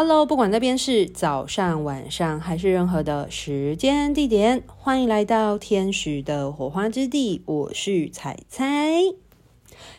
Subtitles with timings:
[0.00, 7.42] Hello，不管那边是早上、晚上还是任何的时间地点，欢迎来到天使的火花之地。
[7.46, 9.02] 我是彩彩。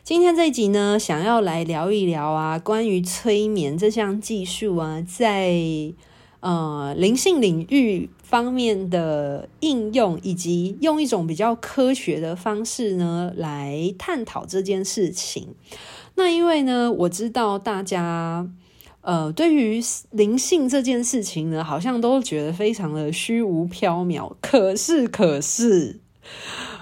[0.05, 5.53] 今天这一集呢，想要来聊一聊啊，关于催眠这项技术啊，在
[6.39, 15.55] 呃灵性领域方面的应用，以及用一种比较科学的方式呢，来探讨这件事情。
[16.15, 18.49] 那因为呢，我知道大家。
[19.01, 19.81] 呃，对于
[20.11, 24.33] 灵性这件事情呢，好像都觉得非常的虚无缥缈。
[24.41, 25.99] 可是，可是，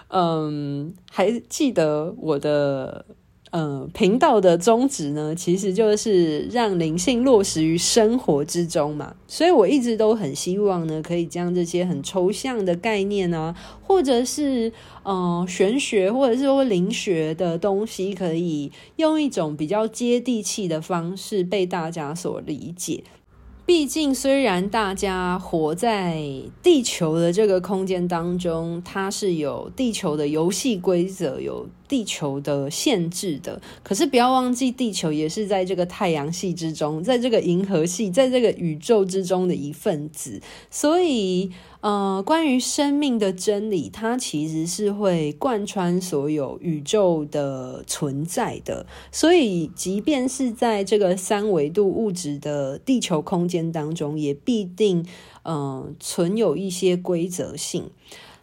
[0.09, 3.05] 嗯，还记得我的。
[3.51, 9.15] 呃，频道的宗旨呢，其实就是让灵性落实于生活之中嘛。
[9.25, 14.71] 所以我一直都很希望呢，可以将这些很抽象的概念啊，或者是
[15.03, 23.05] 呃玄学，或者是说灵学的东西，可以用一种比较接地气的方式被大家所理解。
[23.65, 26.23] 毕竟，虽然大家活在
[26.63, 33.61] 地球的这个空间当中，它是有地球的游戏规则，有地球的限制的。
[33.83, 40.41] 可是，不要忘记，地球也是在这个太阳系之中，在这个银河系，在这个宇宙之中的一份子。
[40.69, 48.85] 所以，呃，关于生命的真理，它其实是会贯穿所有宇宙的存在的。
[49.11, 55.05] 所以，即便是在这个三维度物质的地球空间当中，也必定，
[55.43, 57.89] 呃，存有一些规则性。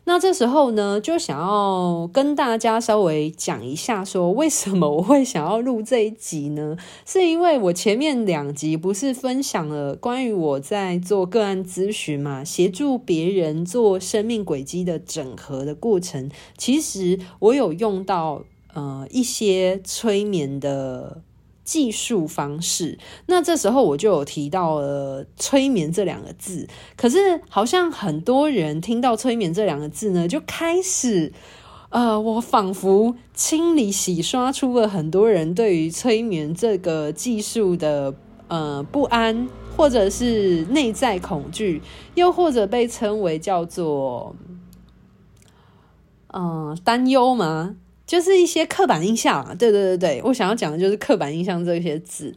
[0.07, 6.77] 那这时候呢，就想要跟大家稍微讲一下，说为什么我会想要录这一集呢？
[7.07, 21.23] 是因为我前面两集不是分享了关于我在做个案咨询嘛，协助别人做生命轨迹的整合的过程，其实我有用到呃一些催眠的。
[21.65, 31.33] 技术方式，那这时候我就有提到了催眠这两个字，可是好像很多人听到催眠这两个字呢，就开始，
[31.89, 38.15] 呃，我仿佛清理洗刷出了很多人对于催眠这个技术的
[38.49, 41.81] 呃不安，或者是内在恐惧，
[42.15, 44.37] 又或者被称为叫做
[46.29, 47.77] 嗯担忧吗？
[48.07, 52.35] 就是一些刻板印象啊，对对对对，我想要讲的就是刻板印象这些字，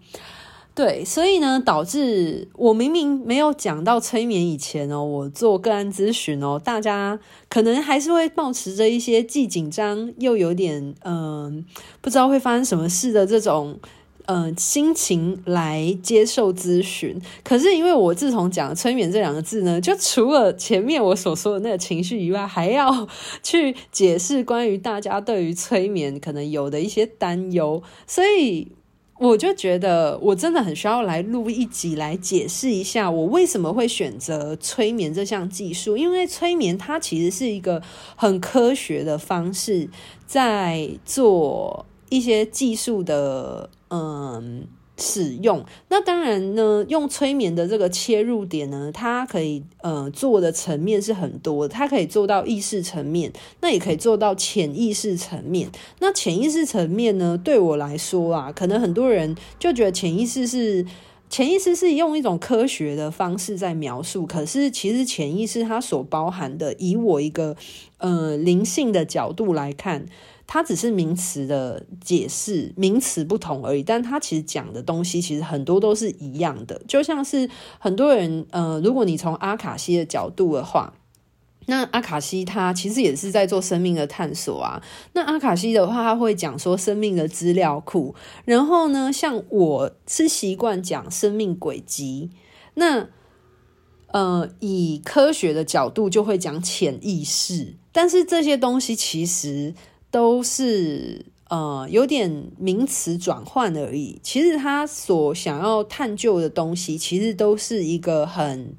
[0.73, 7.19] 对，所以呢，导致我明明没有讲到催眠以前哦，我做个案咨询哦，大家
[7.49, 11.65] 可能还是会保持着一些既紧张又有点嗯、
[12.01, 13.79] 不知道会发生什么事的这种。
[14.27, 17.19] 嗯、呃，心情来接受咨询。
[17.43, 23.07] 可是因为我自从讲催眠这两个字呢，就除了前面我所说的那个情绪以外，还要
[23.41, 28.67] 去解释关于大家对于催眠可能有的一些担忧，所以
[29.17, 35.95] 我就觉得我真的很需要来录一集来解释一下我为什么会选择催眠这项技术。
[35.95, 37.81] 因为催眠它其实是一个
[38.17, 39.89] 很科学的方式，
[40.25, 43.69] 在做一些技术的。
[43.89, 44.67] 嗯，
[44.97, 53.31] 使用那当然呢，用催眠的这个切入点呢，它可以呃做的层面是很多，它可以做到意识层面，
[53.61, 55.69] 那也可以做到潜意识层面。
[55.99, 60.83] 那潜意识层面呢，对我来说啊，可能很多人就觉得潜意识是
[61.29, 67.55] 潜意识是用一种科学的方式在描述，可是其实潜意识它所包含的，以我一个
[67.99, 70.07] 呃灵性的角度来看。
[70.49, 76.81] 它只是名词的解释，名词不同而已，但它其实讲的东西其实很多都是一样的。
[76.87, 77.49] 就像是
[77.79, 80.93] 很多人，呃，如果你从阿卡西的角度的话，
[81.65, 84.81] 那阿卡西它其实也是在做生命的探索啊。
[85.11, 88.15] 那阿卡西的话，它会讲说生命的资料库，
[88.45, 92.31] 然后呢，像我是习惯讲生命轨迹，
[92.75, 93.09] 那
[94.13, 99.75] 呃，以科学的角度就会讲潜意识，但是这些东西其实。
[100.17, 104.19] 都是呃有点名词转换而已。
[104.23, 108.73] 其实他所想要探究的东西，其实都是一个很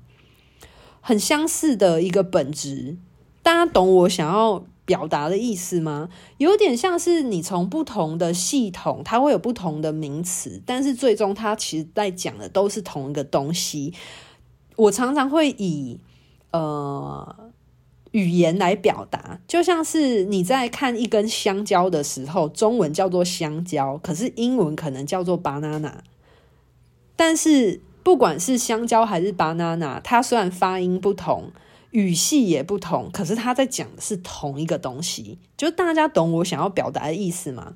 [1.01, 2.97] 很相似的一个本质。
[3.41, 6.09] 大家懂我想要表达的意思吗？
[6.39, 13.95] 有点像是你从不同的系统，它会有不同的名词，但是最终它其实在讲的都是同一个东西。
[14.75, 16.01] 我常常会以
[16.51, 17.53] 呃。
[18.13, 25.93] 语言来表达，就像是你在看一根香蕉的时候，中文叫做香蕉，可是英文可能叫做 banana。
[27.17, 31.51] 但是不管是香蕉还是 banana，它虽然发音不同，
[31.91, 35.39] 语系也不同，可是它在讲的是同一个东西。
[35.57, 37.75] 就大家懂我想要表达的意思吗？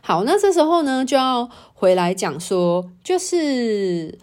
[0.00, 4.18] 好，那这时候呢，就要回来讲说，就是。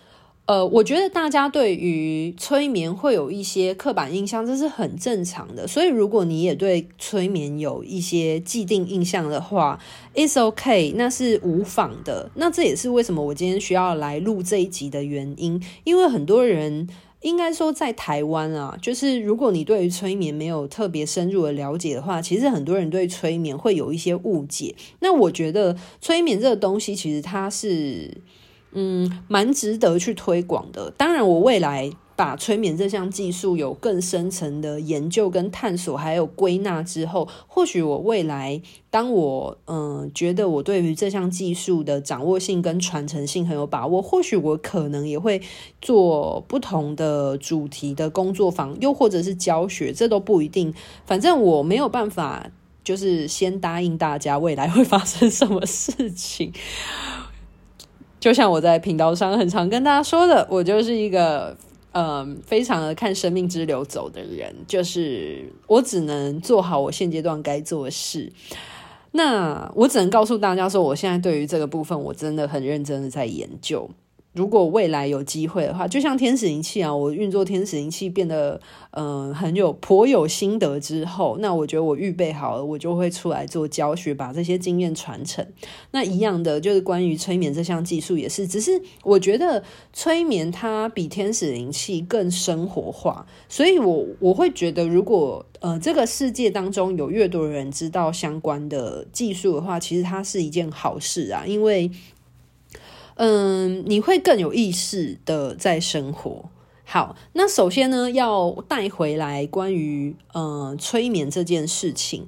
[0.47, 5.65] 呃，我觉得大家对于催眠会有一些刻板印象，这是很正常的。
[5.65, 9.79] 所以，如果你也对催眠有一些既定印象的话
[10.13, 12.29] ，it's okay，那是无妨的。
[12.35, 16.89] 那这也是为什么我今天需要来录这一集的原因，因为很多人
[17.21, 24.75] 应该说在台湾啊，就是如果你对于催眠没有特别深入的了解的话，其实很多人对催眠会有一些误解。
[24.99, 28.17] 那我觉得催眠这个东西，其实它是。
[28.73, 30.91] 嗯，蛮值得去推广的。
[30.97, 45.41] 当然，我未来把催眠这项技术有更深层的研究跟探索，还有归纳之后，或许我未来当我嗯觉得我对于这项技术的掌握性跟传承性很有把握，或许我可能也会
[45.81, 50.74] 做不同的主题的工作坊，又或者是教学，这都不一定。
[51.06, 52.51] 反正我没有办法，
[52.83, 56.53] 就是先答应大家未来会发生什么事情。
[58.21, 61.57] 就像我在频道上很常跟大家说的，我就是一个
[61.91, 68.31] 嗯，非常的看生命之流走的人，就是我只能做好我现阶段该做的事。
[69.13, 73.89] 那我只能告诉大家说，我现在对于这个部分，我真的很认真的在研究。
[74.33, 78.60] 如果未来有机会的话，就像天使灵气啊，我运作天使灵气变得
[78.92, 85.45] 嗯、很有颇有心得之后，那我觉得我预备好了，我就会出来做教学，把这些经验传承。
[85.92, 101.92] 那一样的就是关于催眠这项技术也是，只是我觉得催眠它比天使灵气更生活化，所以我我会觉得，如果呃这个世界当中有越多人知道相关的技术的话，其实它是一件好事啊，因为。
[103.23, 106.50] 嗯，你会更有意识的在生活。
[106.83, 112.25] 好，那首先呢，要带回来关于嗯催眠这件事情。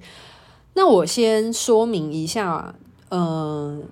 [0.75, 2.75] 那我先说明一下，
[3.09, 3.83] 嗯，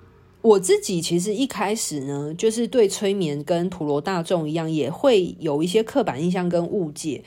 [0.44, 7.24] 我自己其实一开始呢，就是对催眠跟普罗大众一样，也会有一些刻板印象跟误解。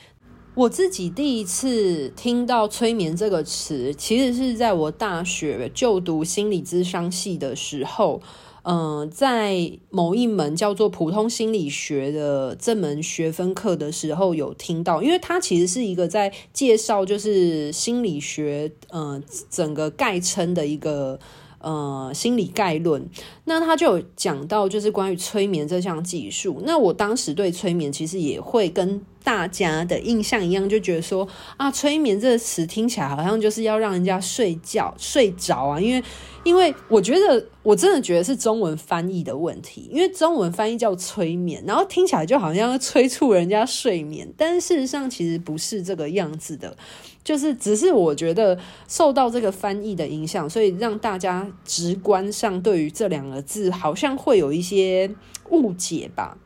[0.53, 8.21] 我自己第一次听到催眠这个词，其实是在我大学就读心理咨商系的时候。
[8.67, 21.19] 嗯、在某一门叫做普通心理学的这门学分课的时候，有听到，因为它其实是一个在介绍就是心理学，嗯，整个概称的一个
[21.65, 23.05] 呃心理概论。
[23.43, 26.61] 那他就有讲到就是关于催眠这项技术。
[26.63, 31.27] 那我当时对催眠其实也会跟大家的印象一样，就觉得说
[31.57, 36.03] 啊，催眠这个词听起来好像就是要让人家睡觉睡着啊，因为。
[36.45, 39.89] 因为我觉得，我真的觉得是中文翻译的问题。
[39.91, 46.77] 因为中文翻译叫催眠，然后听起来就好像催促人家睡眠，但事实上其实不是这个样子的。
[47.25, 48.57] 就是只是我觉得
[48.87, 55.13] 受到这个翻译的影响，所以让大家直观上对于这两个字好像会有一些
[55.49, 56.37] 误解吧。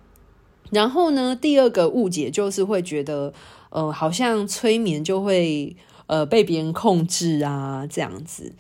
[0.72, 3.34] 然后呢，第二个误解就是会觉得，
[3.72, 5.76] 呃，好像催眠就会
[6.08, 8.54] 呃被别人控制啊，这样子。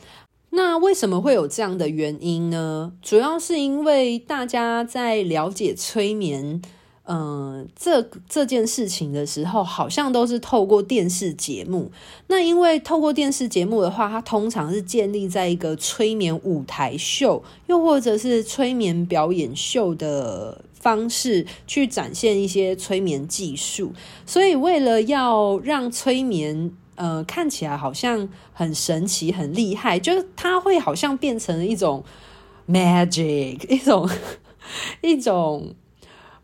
[0.49, 2.93] 那为什么会有这样的原因呢？
[3.03, 6.61] 主要是因为大家在了解催眠，
[7.11, 11.91] 嗯、呃，这这件事情的时候，好像都是透过电视节目。
[12.27, 23.91] 那因为透过电视节目的话，它通常是建立在一个催眠舞台秀，又或者是催眠表演秀的方式去展现一些催眠技术。
[24.27, 32.03] 所以，为了要让催眠，呃，看起来好像很神奇、很厉害，就是它会好像变成一种
[32.67, 34.07] magic，一种
[35.01, 35.73] 一种。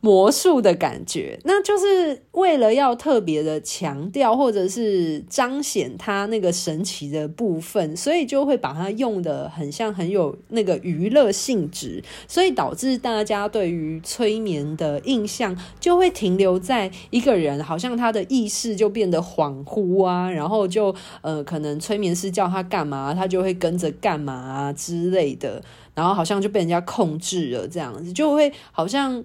[0.05, 25.59] 魔术的感觉，那就是为了要特别的强调或者是彰显它那个神奇的部分，所以就会把它用得很像很有那个娱乐性质，所以导致大家对于催眠的印象就会停留在一个人好像他的意识就变得恍惚啊，然后就呃可能催眠师叫他干嘛，他就会跟着干嘛啊之类的，
[25.95, 29.24] 然后好像就被人家控制了这样子，就会好像。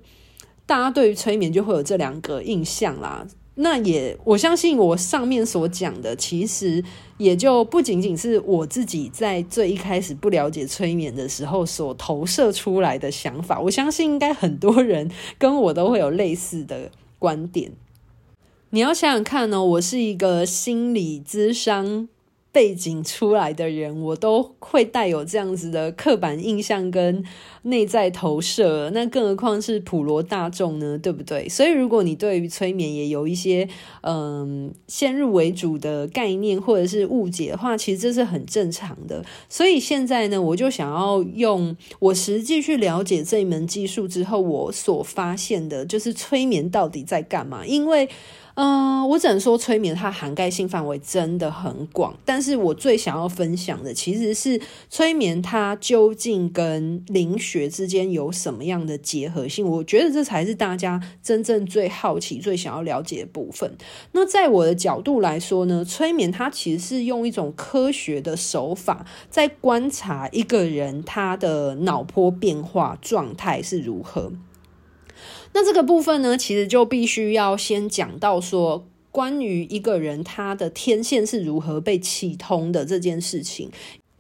[0.71, 6.81] 大家对于催眠就会有这两个印象啦，那也我相信我上面所讲的，其实
[7.19, 17.73] 也就不仅仅是我自己在最一开始不了解催眠的时候所投射出来的想法，我相信应该很多人跟我都会有类似的观点。
[18.71, 22.09] 你要想想看呢，我是一个心理咨商
[22.53, 27.25] 背景出来的人，我都会带有这样子的刻板印象跟
[27.63, 30.99] 内在投射，那更何况是普罗大众呢？
[30.99, 31.49] 对不对？
[31.49, 33.69] 所以，如果你对于催眠也有一些
[34.03, 39.25] 嗯先入为主的概念或者是误解的话，其实这是很正常的。
[39.49, 48.09] 所以现在呢，我就想要用我实际去了解这一门技术之后，我所发现的就是催眠到底在干嘛，因为。
[48.55, 59.67] 嗯，我只能说催眠它涵盖性范围真的很广，但是我最想要分享的其实是催眠它究竟跟灵学之间有什么样的结合性？
[59.67, 63.77] 我觉得这才是大家真正最好奇、最想要了解的部分。
[64.13, 74.33] 那在我的角度来说呢，催眠它其实是用一种科学的手法，在观察一个人他的脑波变化状态是如何。
[75.53, 83.69] 那这个部分呢，其实就必须要先讲到说，关于一个人他的天线是如何被启通的这件事情。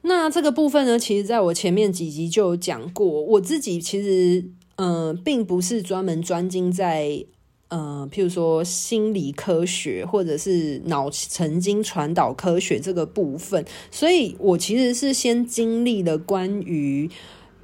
[0.03, 3.07] 那这个部分呢，其实在我前面几集就有讲过。
[3.07, 4.45] 我自己其实，
[4.77, 7.25] 嗯、呃，并不是专门专精在，
[7.69, 17.09] 呃，譬如说心理科学或者是脑神经传导科学这个部分，所以我其实是先经历了关于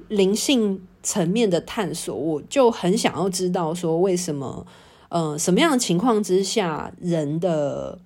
[0.07, 0.81] 灵性。
[1.03, 4.65] 层面的探索，我就很想要知道说，为什么，
[5.09, 7.99] 呃，什么样的情况之下，人的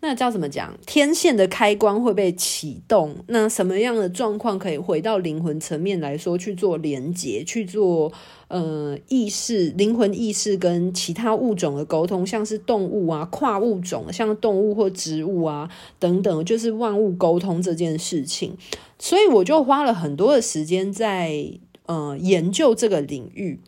[0.00, 3.16] 那叫怎么讲，天线的开关会被启动？
[3.26, 8.12] 那什么样的状况可以回到灵魂层面来说去做连接，去做
[8.46, 18.56] 呃意识、灵魂意识跟其他物种的沟通，像是动物啊、跨物种，像动物或植物啊等等，就是万物沟通这件事情。
[19.00, 21.58] 所以我就花了很多的时间在。
[21.88, 23.60] 呃，研究这个领域，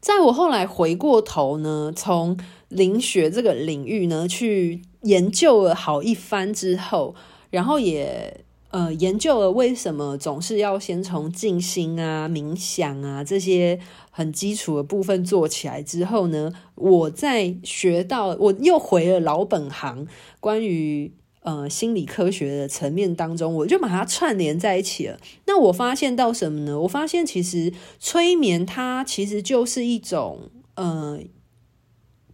[0.00, 7.16] 在我后来回过头呢，从灵学这个领域呢去研究了好一番之后，
[7.50, 13.80] 然后也呃研究了为什么总是要先从静心啊、冥想啊这些
[14.12, 20.06] 很基础的部分做起来之后呢，我在学到我又回了老本行，
[20.38, 21.10] 关于。
[21.48, 25.18] 呃，心理科学的层面当中，我就把它串联在一起了。
[25.46, 26.78] 那我发现到什么呢？
[26.80, 31.18] 我发现其实催眠它其实就是一种呃，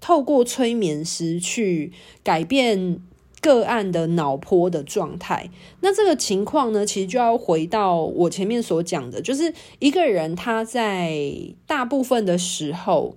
[0.00, 1.92] 透过催眠师去
[2.24, 2.98] 改变
[3.40, 5.48] 个案的脑波的状态。
[5.80, 13.16] 那这个情况呢，其实就要回到我前面所讲的，就是一个人他在大部分的时候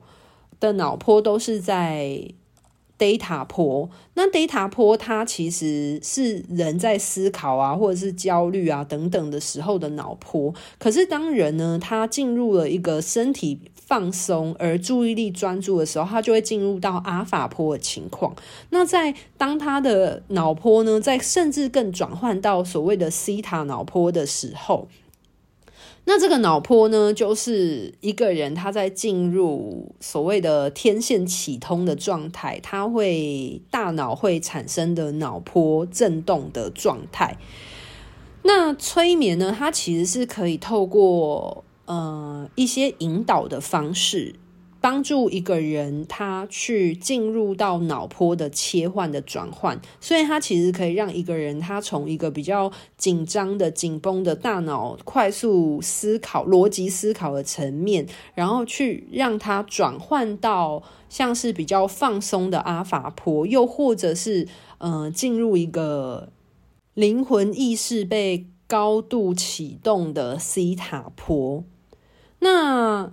[0.60, 2.28] 的脑波都是在。
[2.98, 10.54] Data 波，那 Data 波它其实是人在思考啊，或者是焦虑啊等等的时候的脑波。
[10.80, 18.36] 可是当人呢，他进入了一个身体放松而注意力专注的时候，他就会进入到阿法波的情况。
[18.72, 24.88] 那在当他的脑波呢，在甚至更转换到所谓的西塔脑波的时候。
[26.10, 37.38] 那这个脑波呢，就是一个人他在进入所谓的天线启通的状态，他会大脑会产生的脑波震动的状态。
[38.44, 44.36] 那催眠呢，它其实是可以透过呃一些引导的方式。
[44.88, 66.30] 帮助一个人他去进入到脑波的切换的转换，所以他其实可以让一个人他从一个比较紧张的紧绷的大脑快速思考、逻辑思考的层面，然后去让他转换到像是比较放松的阿法波，又或者是呃进入一个
[66.94, 71.66] 灵魂意识被高度启动的西塔波。
[72.40, 73.12] 那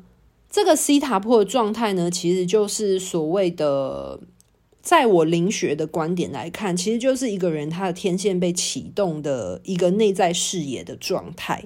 [0.54, 4.20] 这个西塔破的状态呢，其实就是所谓的，
[4.80, 11.64] 在我灵学的观点来看，其实就是一个人他的天线被启动的一个内在视野的状态。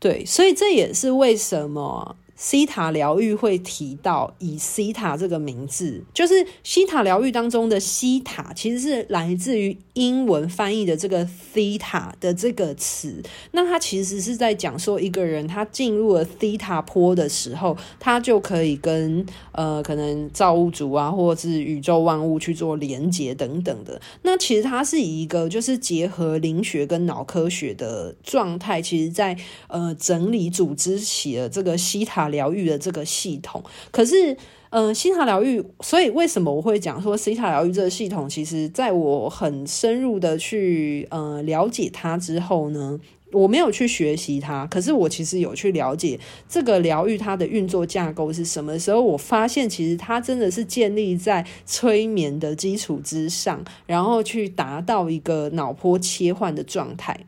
[0.00, 2.16] 对，所以这也是为什么。
[2.36, 11.24] 西塔疗愈会提到以西塔这个名字，就是西塔疗愈当中的西塔，其实是来自于英文翻译的这个
[11.54, 13.22] theta 的这个词。
[13.52, 24.00] 那它其实是在讲说，一个人他进入了 theta 波的时候，他就可以跟呃可能造物主啊，或者是宇宙万物去做连接等等的。
[24.22, 29.38] 那其实它是以一个就是结合灵学跟脑科学的状态，其实在
[29.68, 32.23] 呃整理组织起了这个西塔。
[32.28, 34.32] 疗愈的这个系统，可是，
[34.70, 38.28] 嗯、呃，西塔疗愈，所以为什么我会讲说西塔疗愈这个系统？
[38.28, 42.98] 其实，在我很深入的去呃了解它之后呢，
[43.32, 57.26] 我没有去学习它，可是我其实有去了解这个疗愈它的运作架构是什么时候，我发现其实它真的是建立在催眠的基础之上，然后去达到一个脑波切换的状态。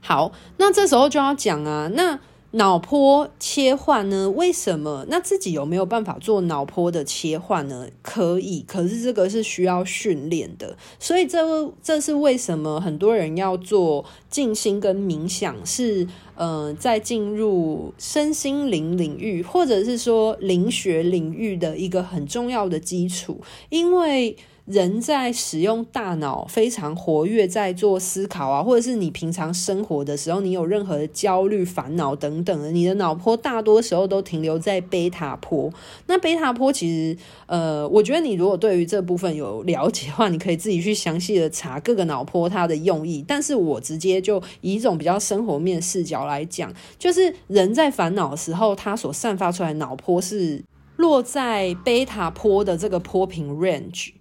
[0.00, 2.20] 好，那这时候就要讲啊，那。
[2.52, 4.28] 脑波切换呢？
[4.30, 5.06] 为什么？
[5.08, 7.86] 那自己有没有办法做脑波的切换呢？
[8.02, 10.76] 可以，可是这个是需要训练的。
[10.98, 24.36] 所以这这是为什么很多人要做静心跟冥想，是呃，在进入身心灵领域，或者是说灵学领域的一个很重要的基础，因为。
[24.70, 35.72] 人在使用大脑非常活跃，在做思考啊，或者是你平常生活的时候，你有任何的焦虑、烦恼等等的，你的脑波大多时候都停留在贝塔波。
[36.06, 43.24] 那贝塔波其实，呃，我觉得你如果对于这部分有了解的话，你可以自己去详细的查各个脑波它的用意。
[43.26, 50.62] 但是我直接就以一种比较生活面视角来讲，就是人在烦恼的时候，它所散发出来的脑波是
[50.96, 54.12] 落在贝塔波的这个波频 range。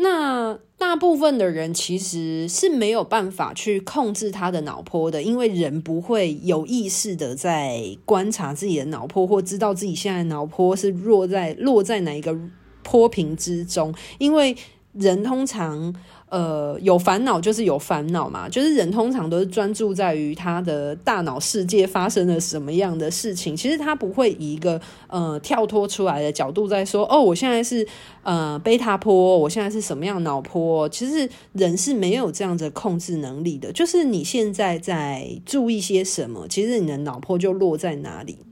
[0.00, 12.36] 那大部分的人其实是没有办法去控制他的脑波的，因为人不会有意识的在观察自己的脑波，或知道自己现在脑波是落在落在哪一个
[12.82, 14.56] 波频之中，因为
[14.92, 15.94] 人通常。
[16.30, 27.86] 呃，有烦恼就是有烦恼嘛，就是人通常都是专注在于他的大脑世界发生了什么样的事情，其实他不会以一个呃跳脱出来的角度在说，哦，我现在是
[28.22, 38.47] 呃贝塔波，我现在是什么样脑波，其实人是没有这样的控制能力的，就是你现在在注意些什么，其实你的脑波就落在哪里。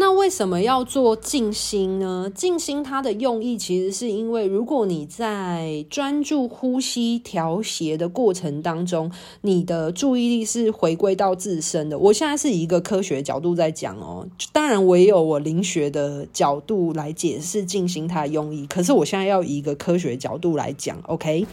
[0.00, 2.30] 那为什么要做静心呢？
[2.32, 11.98] 静心它的用意其实是因为，如果你在专注呼吸调谐的过程当中，你的注意力是回归到自身的。
[11.98, 18.68] 我现在是以一个科学角度在讲哦，当然我也有我灵学的角度来解释静心它的用意。
[18.68, 21.44] 可是我现在要以一个科学角度来讲，OK？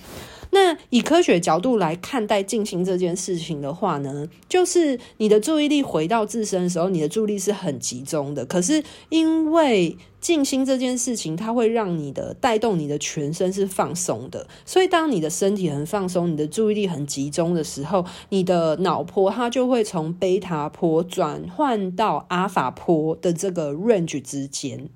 [0.55, 8.45] 那以科学角度来看待静心这件事情的话呢，就是你的注意力回到自身的时候，你的注意力是很集中的。
[8.45, 24.87] 可是因为静心这件事情，它会让你的带动你的全身是放松的，所以当你的身体很放松，你的注意力很集中的时候，你的脑波它就会从贝塔波转换到阿法波的这个 range 之间。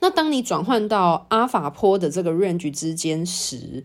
[0.00, 3.84] 那当你转换到阿法波的这个 range 之间时，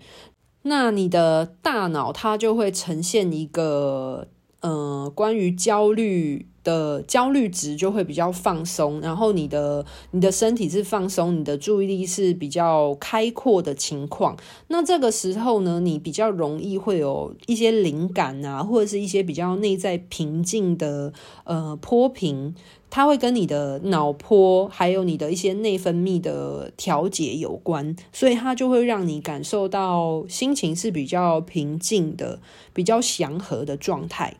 [0.63, 4.27] 那你的大脑它就会呈现一个
[4.61, 14.37] 呃，关于焦虑的焦虑值就会比较放松，然后你的你的身体是放松，你的注意力是比较开阔的情况。
[14.67, 21.13] 那这个时候呢，你比较容易会有一些灵感啊，或者是一些比较内在平静的
[21.45, 22.53] 呃波频。
[22.93, 32.41] 它会跟你的脑波，还有你的一些内分泌的调节有关，所以它就会让你感受到心情是比较平静的、
[32.73, 34.35] 比较祥和的状态。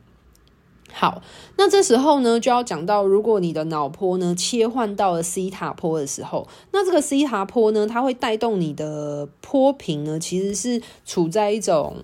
[0.93, 1.21] 好，
[1.57, 12.03] 那这时候呢，就要讲到，如果你的脑波呢切换到了西塔波的时候，那这个西塔波呢，它会带动你的波频呢，其实是处在一种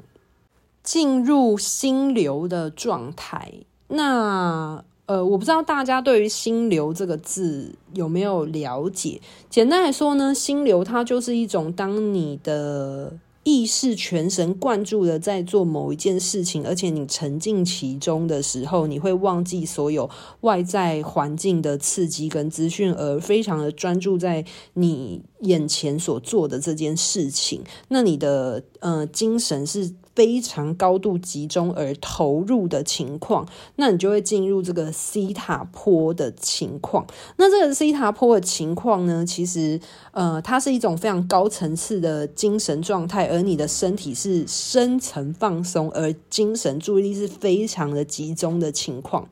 [0.84, 3.54] 进入心流的状态。
[3.90, 9.22] 那呃，我不知道大家对于“心流”这个字有没有了解？
[9.50, 13.14] 简单来说呢，心流它就是一种当你的
[13.48, 20.10] 意识全神贯注的在做某一件事情，而且你沉浸其中的时候，你会忘记所有
[20.42, 27.64] 外在环境的刺激跟资讯，而非常的专注在你眼前所做的这件事情。
[27.88, 37.06] 那你的呃精神是非常高度集中而投入的情况，那你就会进入这个西塔坡的情况。
[37.36, 39.80] 那这个西塔坡的情况呢，其实
[40.14, 49.30] 呃，它是一种非常高层次的精神状态，而你的身体是深层放松，而精神注意力是非常的集中的情况。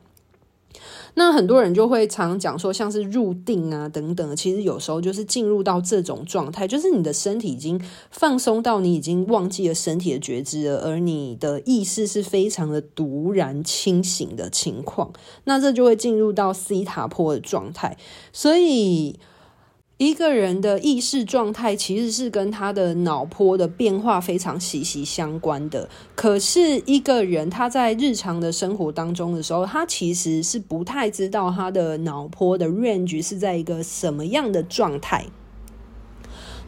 [1.16, 15.12] 那很多人就会常讲说，像是入定啊等等，其实有时候就是进入到这种状态，就是你的身体已经放松到你已经忘记了身体的觉知了，而你的意识是非常的独然清醒的情况，
[15.46, 17.98] 那这就会进入到西塔坡的状态，
[18.32, 19.20] 所以。
[19.98, 25.88] 一个人的意识状态其实是跟他的脑波的变化非常息息相关的。
[26.16, 35.28] 可是，一个人他在日常的生活当中的时候，他其实是不太知道他的脑波的 range 是在一个什么样的状态。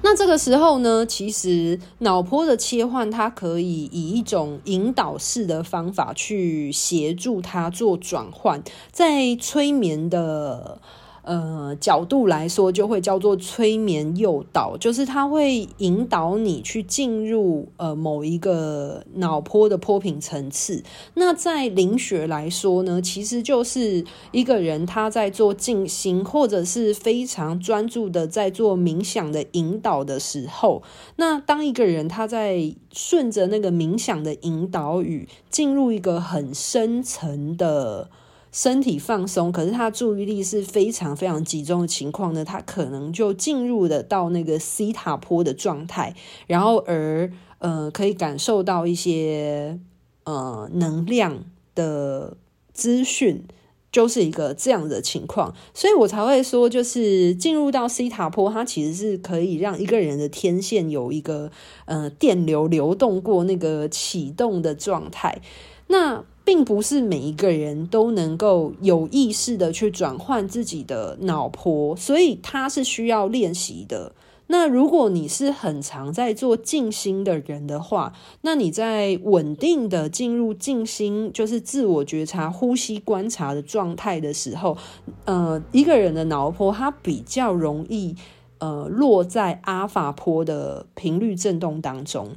[0.04, 8.64] 那这个时候呢，其实脑波的切换，它可以以一种引导式的方法去协助他做转换，
[8.94, 10.80] 在催眠的。
[11.28, 20.82] 呃，角度来说，就会叫做催眠诱导，就是它会引导你去进入呃某一个脑波的波频层次。
[21.16, 30.82] 那在灵学来说呢，其实就是一个人他在做静心，或者是非常专注的在做冥想的引导的时候，
[31.18, 38.10] 那当一个人他在顺着那个冥想的引导语，进入一个很深层的。
[38.52, 46.16] 身体放松，可是他注意力是非常非常集中的情况呢，他可能就进入了到那个西塔波的状态，
[46.48, 49.78] 然后而呃可以感受到一些
[50.24, 51.44] 呃能量
[51.76, 52.38] 的
[52.74, 53.44] 资讯，
[53.92, 61.52] 就是一个这样的情况，所以我才会说，就是进入到西塔波，它其实是可以让一个人的天线有一个
[61.86, 65.42] 呃电流流动过那个启动的状态，
[65.88, 66.24] 那。
[66.48, 74.14] 并不是每一个人都能够有意识的去转换自己的脑波，所以它是需要练习的。
[74.48, 84.78] 那如果你是很常在做静心的人的话，那你在稳定的进入静心，就是自我觉察、呼吸观察的状态的时候，
[85.26, 88.16] 呃，一个人的脑波它比较容易
[88.60, 92.30] 呃落在阿法波的频率震动当中。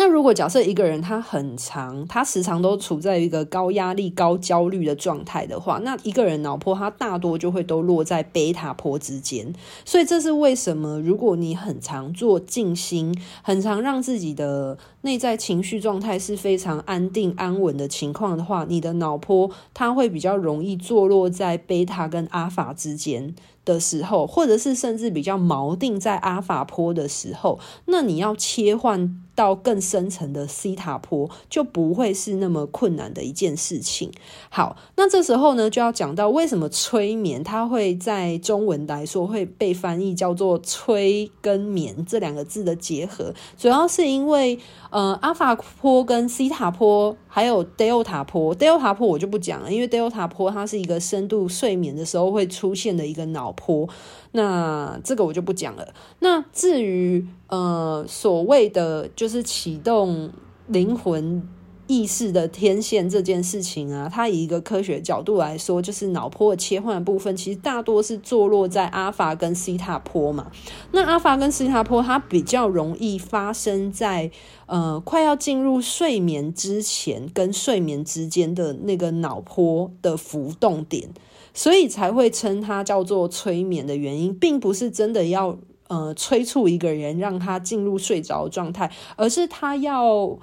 [0.00, 9.54] 那如果假设一个人他很长，他时常都处在一个高压力、高焦虑的状态的话，那一个人脑波他大多就会都落在贝塔波之间。
[9.84, 23.34] 所以这是为什么，如果你很常做静心，很常让自己的内在情绪状态是非常安定安稳的情况的话，你的脑波它会比较容易坐落在贝塔跟阿法之间
[23.64, 29.24] 的时候，或者是甚至比较锚定在阿法波的时候，那你要切换。
[29.32, 34.12] 到更深层的西塔波就不会是那么困难的一件事情。
[34.50, 44.58] 好，那这时候呢，就要讲到为什么催眠它会在中文来说会被翻译叫做催跟眠这两个字的结合，主要是因为
[44.90, 53.88] 呃，阿法波跟西塔坡还有德尔塔波，德尔塔坡我就不讲了，因为德尔塔坡它是一个深度睡眠的时候会出现的一个脑坡。
[54.32, 55.94] 那这个我就不讲了。
[56.18, 60.30] 那至于呃所谓的就是启动
[60.66, 61.48] 灵魂
[61.90, 70.52] 意识的天线这件事情啊，它以一个科学角度来说，就是脑波的切换的部分，其实大多是坐落在阿法跟西塔波嘛。
[70.92, 74.30] 那阿法跟西塔波，它比较容易发生在
[74.66, 81.10] 呃快要进入睡眠之前跟睡眠之间的那个脑波的浮动点。
[81.52, 90.38] 所以才会称它叫做催眠的原因，并不是真的要呃催促一个人让他进入睡着状态，而是他要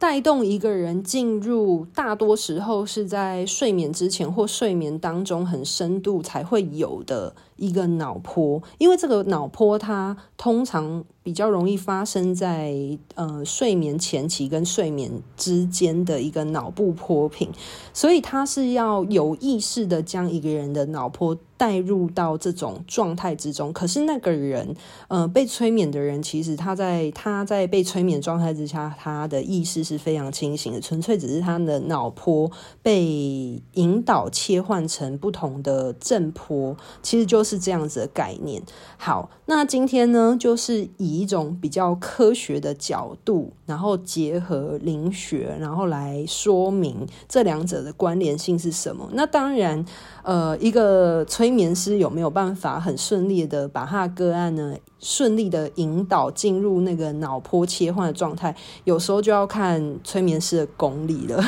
[0.00, 11.04] 带动一个人进入，大多时候是在睡眠之前或睡眠当中很深度才会有的一个脑波，因为这个脑波它通常。
[11.30, 12.74] 比较容易发生在
[13.14, 17.48] 呃睡眠前期跟睡眠之间的一个脑部波频，
[17.94, 23.72] 所以他是要有意识的将一个人的脑波带入到这种状态之中。
[23.72, 24.74] 可是那个人
[25.06, 32.50] 呃被催眠的人，其实他在他在被催眠状态之下，他的意识是非常清醒的，纯粹只是他的脑波
[32.82, 38.60] 被引导切换成不同的振波，其实就是这样子的概念。
[38.96, 41.19] 好，那今天呢就是以。
[41.20, 49.08] 一种比较科学的角度，然后结合灵学，然后来说明这两者的关联性是什么。
[49.12, 49.84] 那当然，
[50.22, 54.74] 呃，一个催眠师有没有办法很顺利的把他个案呢？
[54.98, 58.54] 顺利的引导进入那个脑波切换的状态，
[58.84, 61.42] 有时候就要看催眠师的功力了。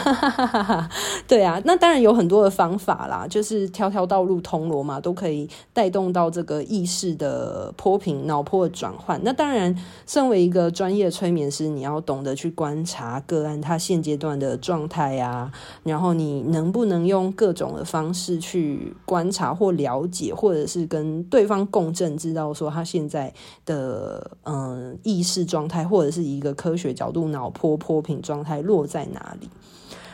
[1.29, 9.21] 对啊，那当然有很多的方法啦，就是条条道路通罗马，都可以带动到这个意识的波频、脑波的转换。
[9.23, 23.33] 那当然，身为一个专业催眠师，你要懂得去观察个案他现阶段的状态啊，然后你能不能用各种的方式去去观察或了解，或者是跟对方共振，知道说他现在。
[23.65, 29.49] 的嗯意识状态，或者是一个科学角度脑波波频状态落在哪里？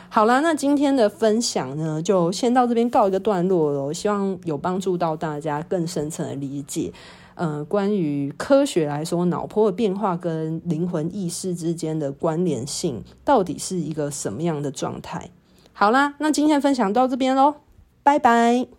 [0.09, 3.83] 好啦，那今天的分享呢，就先到这边告一个段落了。
[3.83, 6.91] 我希望有帮助到大家更深层的理解，
[7.35, 15.29] 嗯，关于科学来说，脑波的变化跟灵魂意识之间的关联性，到底是一个什么样的状态？
[15.73, 17.55] 好啦，那今天分享到这边喽，
[18.09, 18.78] 拜拜。